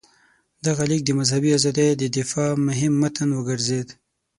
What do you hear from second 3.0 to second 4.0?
متن وګرځېد.